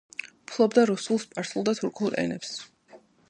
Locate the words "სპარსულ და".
1.25-1.77